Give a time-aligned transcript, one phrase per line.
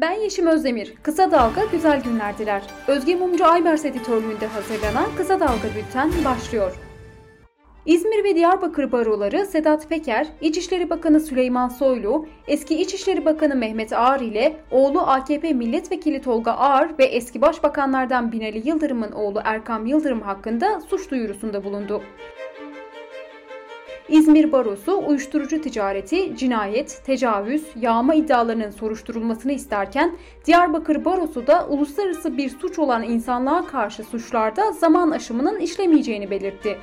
[0.00, 0.94] Ben Yeşim Özdemir.
[1.02, 2.62] Kısa Dalga güzel günler diler.
[2.88, 6.72] Özge Mumcu Aybers editörlüğünde hazırlanan Kısa Dalga Bülten başlıyor.
[7.86, 14.20] İzmir ve Diyarbakır baroları Sedat Peker, İçişleri Bakanı Süleyman Soylu, eski İçişleri Bakanı Mehmet Ağar
[14.20, 20.80] ile oğlu AKP Milletvekili Tolga Ağar ve eski Başbakanlardan Binali Yıldırım'ın oğlu Erkam Yıldırım hakkında
[20.80, 22.02] suç duyurusunda bulundu.
[24.08, 32.50] İzmir Barosu uyuşturucu ticareti, cinayet, tecavüz, yağma iddialarının soruşturulmasını isterken Diyarbakır Barosu da uluslararası bir
[32.50, 36.78] suç olan insanlığa karşı suçlarda zaman aşımının işlemeyeceğini belirtti.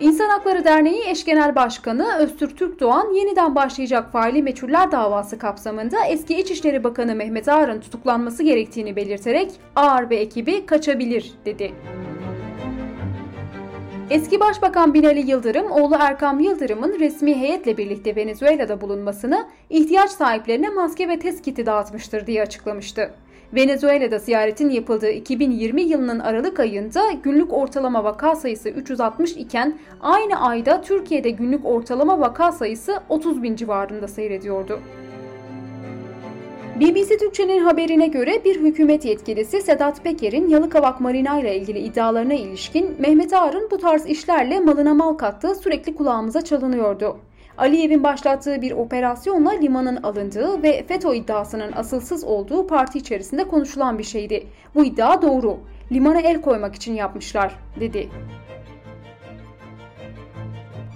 [0.00, 6.40] İnsan Hakları Derneği Eş Genel Başkanı Öztürk Türkdoğan yeniden başlayacak faili meçhuller davası kapsamında eski
[6.40, 11.72] İçişleri Bakanı Mehmet Ağar'ın tutuklanması gerektiğini belirterek Ağar ve ekibi kaçabilir dedi.
[14.10, 21.08] Eski Başbakan Binali Yıldırım, oğlu Erkam Yıldırım'ın resmi heyetle birlikte Venezuela'da bulunmasını ihtiyaç sahiplerine maske
[21.08, 23.10] ve test kiti dağıtmıştır diye açıklamıştı.
[23.54, 30.80] Venezuela'da ziyaretin yapıldığı 2020 yılının Aralık ayında günlük ortalama vaka sayısı 360 iken aynı ayda
[30.80, 34.80] Türkiye'de günlük ortalama vaka sayısı 30 bin civarında seyrediyordu.
[36.80, 42.96] BBC Türkçe'nin haberine göre bir hükümet yetkilisi Sedat Peker'in Yalıkavak Marina ile ilgili iddialarına ilişkin
[42.98, 47.18] Mehmet Ağar'ın bu tarz işlerle malına mal kattığı sürekli kulağımıza çalınıyordu.
[47.58, 54.04] Aliyev'in başlattığı bir operasyonla limanın alındığı ve FETÖ iddiasının asılsız olduğu parti içerisinde konuşulan bir
[54.04, 54.46] şeydi.
[54.74, 55.58] Bu iddia doğru.
[55.92, 58.08] Limana el koymak için yapmışlar, dedi.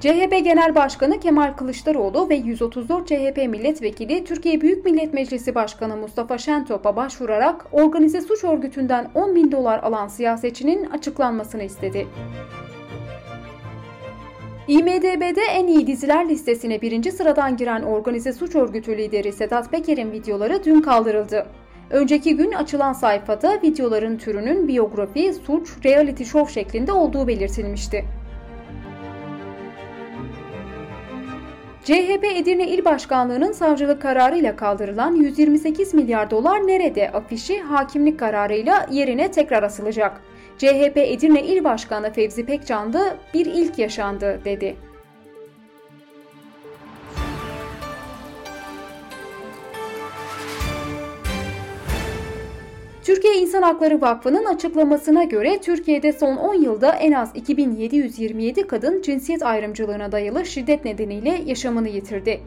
[0.01, 6.39] CHP Genel Başkanı Kemal Kılıçdaroğlu ve 134 CHP milletvekili Türkiye Büyük Millet Meclisi Başkanı Mustafa
[6.39, 12.07] Şentop'a başvurarak organize suç örgütünden 10 bin dolar alan siyasetçinin açıklanmasını istedi.
[14.69, 20.65] IMDB'de en iyi diziler listesine birinci sıradan giren organize suç örgütü lideri Sedat Peker'in videoları
[20.65, 21.47] dün kaldırıldı.
[21.91, 28.05] Önceki gün açılan sayfada videoların türünün biyografi, suç, reality show şeklinde olduğu belirtilmişti.
[31.89, 39.31] CHP Edirne İl Başkanlığı'nın savcılık kararıyla kaldırılan 128 milyar dolar nerede afişi hakimlik kararıyla yerine
[39.31, 40.21] tekrar asılacak.
[40.59, 44.77] CHP Edirne İl Başkanı Fevzi Pekcanlı bir ilk yaşandı dedi.
[53.09, 59.43] Türkiye İnsan Hakları Vakfı'nın açıklamasına göre Türkiye'de son 10 yılda en az 2727 kadın cinsiyet
[59.43, 62.41] ayrımcılığına dayalı şiddet nedeniyle yaşamını yitirdi.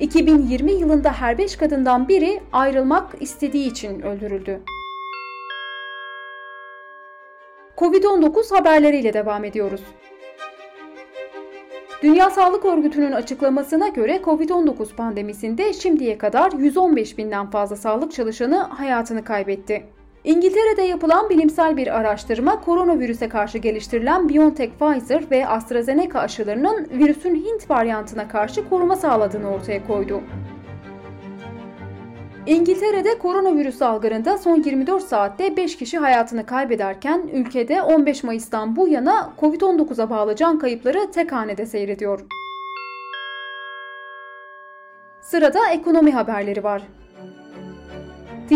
[0.00, 4.60] 2020 yılında her 5 kadından biri ayrılmak istediği için öldürüldü.
[7.76, 9.82] Covid-19 haberleriyle devam ediyoruz.
[12.02, 19.24] Dünya Sağlık Örgütü'nün açıklamasına göre Covid-19 pandemisinde şimdiye kadar 115 binden fazla sağlık çalışanı hayatını
[19.24, 19.93] kaybetti.
[20.24, 27.70] İngiltere'de yapılan bilimsel bir araştırma koronavirüse karşı geliştirilen BioNTech Pfizer ve AstraZeneca aşılarının virüsün Hint
[27.70, 30.20] varyantına karşı koruma sağladığını ortaya koydu.
[32.46, 39.32] İngiltere'de koronavirüs salgınında son 24 saatte 5 kişi hayatını kaybederken ülkede 15 Mayıs'tan bu yana
[39.40, 42.20] Covid-19'a bağlı can kayıpları tek hanede seyrediyor.
[45.20, 46.82] Sırada ekonomi haberleri var.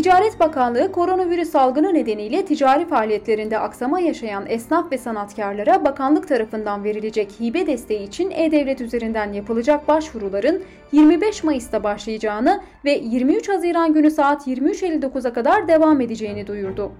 [0.03, 7.32] Ticaret Bakanlığı koronavirüs salgını nedeniyle ticari faaliyetlerinde aksama yaşayan esnaf ve sanatkarlara bakanlık tarafından verilecek
[7.41, 14.47] hibe desteği için e-devlet üzerinden yapılacak başvuruların 25 Mayıs'ta başlayacağını ve 23 Haziran günü saat
[14.47, 16.92] 23.59'a kadar devam edeceğini duyurdu.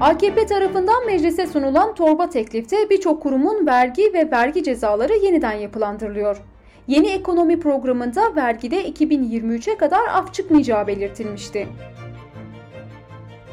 [0.00, 6.42] AKP tarafından meclise sunulan torba teklifte birçok kurumun vergi ve vergi cezaları yeniden yapılandırılıyor.
[6.88, 11.68] Yeni ekonomi programında vergide 2023'e kadar af çıkmayacağı belirtilmişti.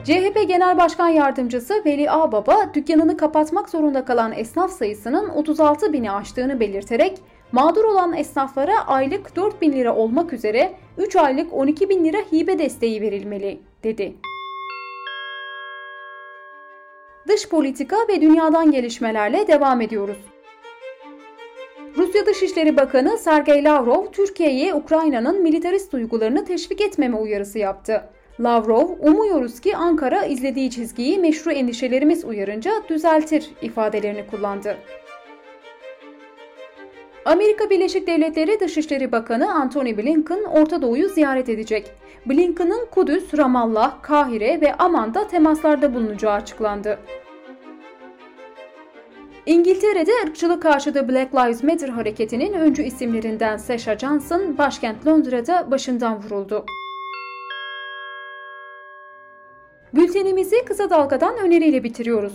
[0.04, 6.60] CHP Genel Başkan Yardımcısı Veli Ağbaba, dükkanını kapatmak zorunda kalan esnaf sayısının 36 bini aştığını
[6.60, 7.20] belirterek,
[7.52, 12.60] mağdur olan esnaflara aylık 4 bin lira olmak üzere 3 aylık 12 bin lira hibe
[12.60, 14.16] desteği verilmeli, dedi.
[17.28, 20.35] Dış politika ve dünyadan gelişmelerle devam ediyoruz.
[22.16, 28.04] Rusya Dışişleri Bakanı Sergey Lavrov, Türkiye'ye Ukrayna'nın militarist duygularını teşvik etmeme uyarısı yaptı.
[28.40, 34.78] Lavrov, umuyoruz ki Ankara izlediği çizgiyi meşru endişelerimiz uyarınca düzeltir ifadelerini kullandı.
[37.26, 41.92] Amerika Birleşik Devletleri Dışişleri Bakanı Antony Blinken Orta Doğu'yu ziyaret edecek.
[42.26, 47.00] Blinken'ın Kudüs, Ramallah, Kahire ve Amman'da temaslarda bulunacağı açıklandı.
[49.46, 56.66] İngiltere'de ırkçılık karşıtı Black Lives Matter hareketinin öncü isimlerinden Sasha Johnson başkent Londra'da başından vuruldu.
[59.94, 62.34] Bültenimizi kısa dalgadan öneriyle bitiriyoruz.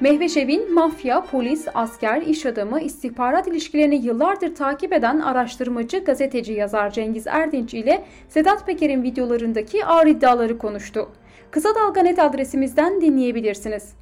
[0.00, 7.26] Mehveşev'in mafya, polis, asker, iş adamı, istihbarat ilişkilerini yıllardır takip eden araştırmacı, gazeteci yazar Cengiz
[7.26, 11.08] Erdinç ile Sedat Peker'in videolarındaki ağır iddiaları konuştu.
[11.50, 14.01] Kısa Dalga Net adresimizden dinleyebilirsiniz.